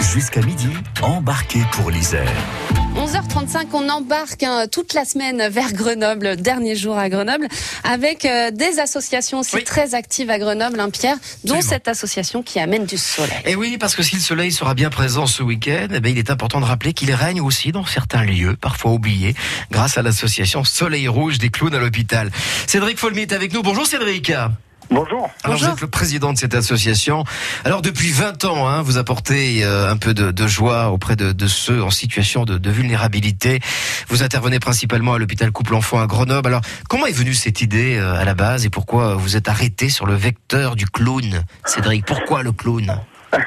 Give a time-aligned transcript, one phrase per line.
[0.00, 0.68] Jusqu'à midi,
[1.02, 2.28] embarquez pour l'Isère.
[2.96, 7.46] 11h35, on embarque hein, toute la semaine vers Grenoble, dernier jour à Grenoble,
[7.84, 9.64] avec euh, des associations aussi Oui.
[9.64, 11.62] très actives à Grenoble, hein, Pierre, dont Absolument.
[11.68, 13.30] cette association qui amène du soleil.
[13.44, 16.30] Et oui, parce que si le soleil sera bien présent ce week-end, eh il est
[16.30, 19.34] important de rappeler qu'il règne aussi dans certains lieux, parfois oubliés,
[19.70, 22.30] grâce à l'association Soleil Rouge des clowns à l'hôpital.
[22.66, 23.62] Cédric Folmy est avec nous.
[23.62, 24.32] Bonjour Cédric.
[24.90, 25.30] Bonjour.
[25.44, 25.68] Alors Bonjour.
[25.68, 27.24] vous êtes le président de cette association.
[27.64, 31.30] Alors depuis 20 ans, hein, vous apportez euh, un peu de, de joie auprès de,
[31.32, 33.60] de ceux en situation de, de vulnérabilité.
[34.08, 36.48] Vous intervenez principalement à l'hôpital Couple Enfant à Grenoble.
[36.48, 39.88] Alors comment est venue cette idée euh, à la base et pourquoi vous êtes arrêté
[39.90, 42.04] sur le vecteur du clown, Cédric?
[42.04, 42.92] Pourquoi le clown?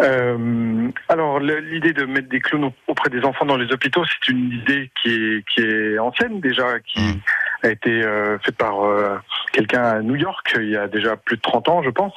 [0.00, 4.32] Euh, alors l'idée de mettre des clowns au- auprès des enfants dans les hôpitaux, c'est
[4.32, 7.20] une idée qui est, qui est ancienne déjà, qui Mm.
[7.62, 9.16] a été euh, faite par euh,
[9.52, 12.14] quelqu'un à New York il y a déjà plus de 30 ans, je pense.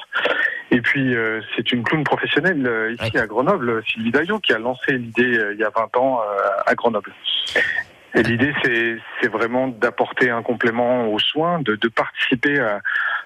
[0.72, 3.22] Et puis euh, c'est une clown professionnelle euh, ici Ouais.
[3.22, 6.38] à Grenoble, Sylvie Daillot, qui a lancé l'idée euh, il y a 20 ans euh,
[6.66, 7.14] à Grenoble.
[8.18, 12.80] Et l'idée, c'est, c'est vraiment d'apporter un complément aux soins, de, de participer à-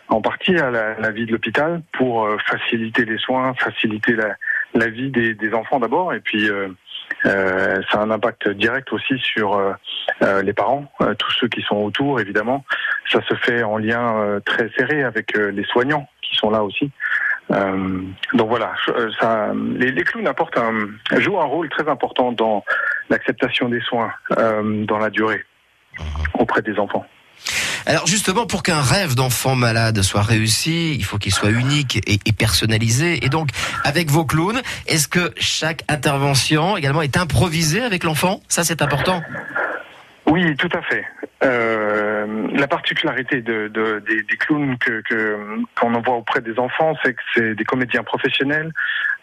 [0.08, 4.36] en partie à la, la vie de l'hôpital pour euh, faciliter les soins, faciliter la,
[4.74, 6.70] la vie des, des enfants d'abord, et puis euh,
[7.28, 11.62] euh, ça a un impact direct aussi sur euh, les parents, euh, tous ceux qui
[11.62, 12.66] sont autour, évidemment.
[13.12, 16.64] Ça se fait en lien euh, très serré avec euh, les soignants qui sont là
[16.64, 16.92] aussi.
[17.52, 18.02] Euh,
[18.36, 18.74] donc voilà,
[19.76, 20.32] les, clowns
[21.18, 22.64] jouent un rôle très important dans
[23.10, 25.44] l'acceptation des soins dans la durée
[26.36, 27.04] auprès des enfants.
[27.88, 32.34] Alors justement, pour qu'un rêve d'enfant malade soit réussi, il faut qu'il soit unique et
[32.34, 33.26] personnalisé.
[33.26, 33.50] Et donc,
[33.84, 38.42] avec vos clowns, est-ce que chaque intervention également est improvisée avec l'enfant?
[38.48, 39.24] Ça, c'est important.
[40.30, 41.06] Oui, tout à fait.
[41.44, 44.78] Euh, la particularité de, de- des, clowns
[45.80, 48.72] qu'on envoie auprès des enfants, c'est que c'est des comédiens professionnels.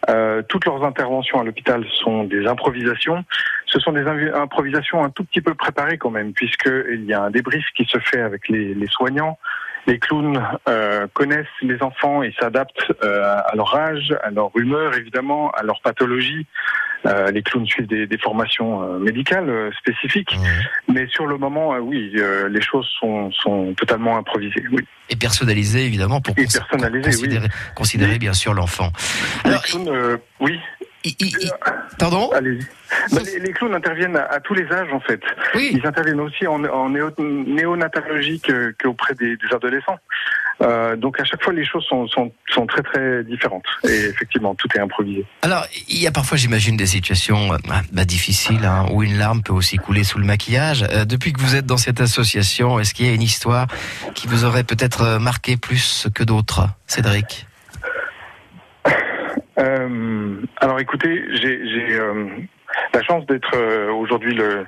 [0.08, 3.24] Euh, toutes leurs interventions à l'hôpital sont des improvisations.
[3.66, 7.30] Ce sont des improvisations un tout petit peu préparées quand même, puisqu'il y a un
[7.30, 9.38] débrief qui se fait avec les, les soignants.
[9.86, 14.96] Les clowns euh, connaissent les enfants et s'adaptent euh, à leur âge, à leur humeur
[14.96, 16.46] évidemment, à leur pathologie.
[17.04, 20.34] Euh, les clowns suivent des, des formations euh, médicales euh, spécifiques.
[20.88, 22.12] Mais sur le moment, oui,
[22.48, 24.64] les choses sont, sont totalement improvisées.
[24.72, 24.82] Oui.
[25.10, 26.42] Et personnalisé, évidemment, pour cons-
[27.02, 28.90] considérer, considérer bien sûr l'enfant.
[29.44, 30.58] Alors, les clowns, oui,
[31.98, 32.30] pardon?
[32.32, 32.66] Allez-y.
[33.14, 35.20] Bah, les, les clowns interviennent à, à tous les âges, en fait.
[35.54, 35.70] Oui.
[35.74, 36.94] Ils interviennent aussi en, en
[38.82, 39.98] qu'auprès des, des adolescents.
[40.62, 43.66] Euh, donc à chaque fois, les choses sont, sont, sont très très différentes.
[43.84, 45.24] Et effectivement, tout est improvisé.
[45.42, 47.56] Alors, il y a parfois, j'imagine, des situations euh,
[47.92, 50.84] bah, difficiles hein, où une larme peut aussi couler sous le maquillage.
[50.90, 53.66] Euh, depuis que vous êtes dans cette association, est-ce qu'il y a une histoire
[54.14, 57.46] qui vous aurait peut-être marqué plus que d'autres, Cédric?
[59.58, 61.98] Euh, alors écoutez, j'ai
[62.92, 63.56] la chance d'être
[63.90, 64.66] aujourd'hui le,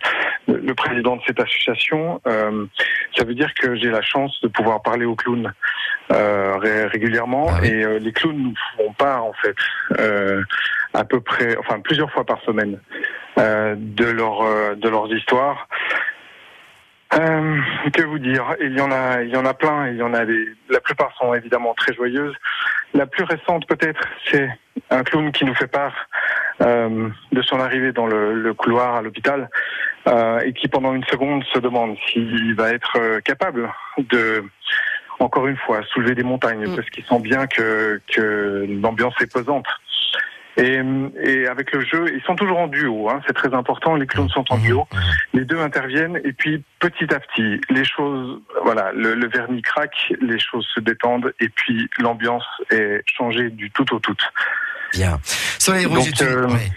[0.61, 2.21] le le président de cette association.
[2.27, 2.67] Euh,
[3.17, 5.53] ça veut dire que j'ai la chance de pouvoir parler aux clowns
[6.13, 7.69] euh, ré- régulièrement Ah oui.
[7.69, 9.57] et euh, les clowns nous font part en fait
[10.95, 12.79] à peu près, enfin plusieurs fois par semaine
[13.37, 15.69] de leur de leurs histoires.
[17.15, 17.59] Euh,
[17.95, 18.45] que vous dire?
[18.61, 19.89] Il y en a, il y en a plein.
[19.89, 20.45] Il y en a des.
[20.69, 22.35] La plupart sont évidemment très joyeuses.
[22.93, 24.49] La plus récente peut-être, c'est
[24.91, 25.95] un clown qui nous fait part
[26.61, 29.49] euh, de son arrivée dans le, le couloir à l'hôpital
[30.07, 34.45] euh, et qui pendant une seconde se demande s'il va être euh, capable de
[35.19, 36.77] encore une fois soulever des montagnes Mm.
[36.77, 39.67] parce qu'il sent bien que, que l'ambiance est pesante.
[40.57, 40.81] Et,
[41.23, 43.95] et avec le jeu, ils sont toujours en duo, hein, c'est très important.
[43.95, 44.89] Les clowns sont en duo
[45.35, 50.13] les deux interviennent et puis petit à petit les choses voilà le, le vernis craque
[50.21, 54.17] les choses se détendent et puis l'ambiance est changée du tout au tout
[54.93, 55.19] Bien.
[55.23, 56.71] Soleil Rouge, Donc, euh, ouais.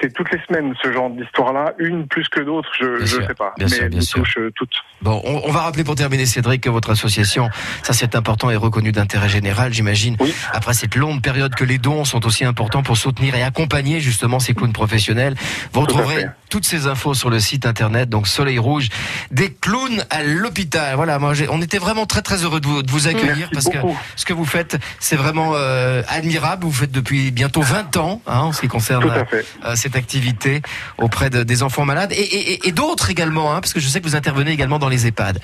[0.00, 3.34] C'est toutes les semaines ce genre d'histoire là une plus que d'autres je sûr, sais
[3.34, 4.20] pas bien mais sûr, bien sûr.
[4.20, 7.50] touchent euh, toutes Bon, on, on va rappeler pour terminer, Cédric, que votre association,
[7.84, 10.16] ça c'est important, est reconnue d'intérêt général, j'imagine.
[10.18, 10.34] Oui.
[10.52, 14.40] Après cette longue période que les dons sont aussi importants pour soutenir et accompagner justement
[14.40, 15.34] ces clowns professionnels.
[15.72, 18.88] Vous Tout retrouverez toutes ces infos sur le site internet, donc Soleil Rouge,
[19.30, 20.96] des clowns à l'hôpital.
[20.96, 23.68] Voilà, moi, on était vraiment très très heureux de vous, de vous accueillir merci parce
[23.68, 23.78] que
[24.16, 26.64] ce que vous faites, c'est vraiment euh, admirable.
[26.64, 29.96] Vous faites depuis bientôt 20 ans, hein, en ce qui concerne tout à fait cette
[29.96, 30.62] activité
[30.98, 34.00] auprès de- des enfants malades et, et- et- d'autres également, hein, parce que je sais
[34.00, 35.40] que vous intervenez également dans les EHPAD.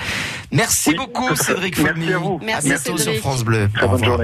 [0.53, 1.35] Merci Oui, beaucoup.
[1.35, 2.13] Cédric Merci Folmy.
[2.13, 2.41] à vous.
[2.43, 3.15] Merci, à bientôt Cédric.
[3.21, 3.69] sur France Bleu.
[3.75, 4.23] très bonne journée